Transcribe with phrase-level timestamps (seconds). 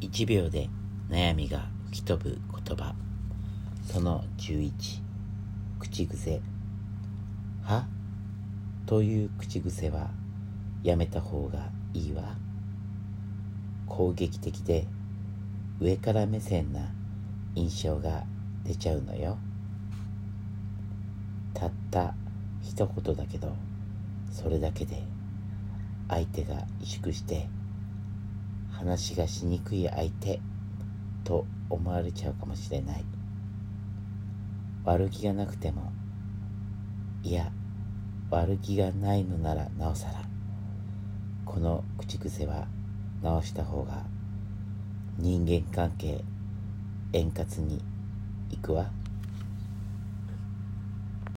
[0.00, 0.68] 1秒で
[1.10, 2.94] 悩みが吹き飛ぶ言葉。
[3.84, 4.72] その11
[5.78, 6.40] 口癖。
[7.62, 7.86] は？
[8.86, 10.10] という口癖は
[10.82, 12.34] やめた方がいいわ。
[13.86, 14.86] 攻撃的で
[15.80, 16.92] 上から目線な
[17.54, 18.24] 印象が
[18.64, 19.36] 出ちゃうのよ。
[21.52, 22.14] たった
[22.62, 23.54] 一言だけど
[24.30, 25.02] それだけで
[26.08, 27.48] 相手が萎縮して
[28.80, 30.40] 話がしにくい相手
[31.22, 33.04] と思われちゃうかもしれない
[34.84, 35.92] 悪気がなくても
[37.22, 37.52] いや
[38.30, 40.22] 悪気がないのならなおさら
[41.44, 42.68] この口癖は
[43.22, 44.06] 直した方が
[45.18, 46.24] 人間関係
[47.12, 47.82] 円滑に
[48.48, 48.90] いくわ。